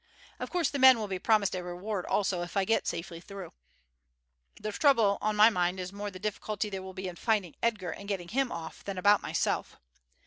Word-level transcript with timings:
Of 0.39 0.49
course 0.49 0.71
the 0.71 0.79
men 0.79 0.97
will 0.97 1.07
be 1.07 1.19
promised 1.19 1.53
a 1.53 1.61
reward 1.61 2.07
also 2.07 2.41
if 2.41 2.57
I 2.57 2.65
get 2.65 2.87
safely 2.87 3.19
through. 3.19 3.53
The 4.59 4.71
trouble 4.71 5.19
on 5.21 5.35
my 5.35 5.51
mind 5.51 5.79
is 5.79 5.93
more 5.93 6.09
the 6.09 6.17
difficulty 6.17 6.71
there 6.71 6.81
will 6.81 6.95
be 6.95 7.07
in 7.07 7.17
finding 7.17 7.55
Edgar 7.61 7.91
and 7.91 8.07
getting 8.09 8.29
him 8.29 8.51
off 8.51 8.83
than 8.83 8.97
about 8.97 9.21
myself. 9.21 9.77